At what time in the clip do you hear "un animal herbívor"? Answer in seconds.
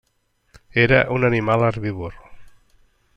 1.11-2.15